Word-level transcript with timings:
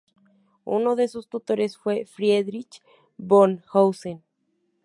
Uno 0.65 0.95
de 0.95 1.07
sus 1.07 1.27
tutores 1.27 1.77
fue 1.77 2.07
Friedrich 2.07 2.81
von 3.19 3.63
Hausen. 3.71 4.23